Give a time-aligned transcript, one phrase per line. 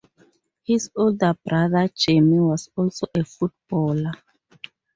[0.63, 4.13] His older brother Jamie was also a footballer.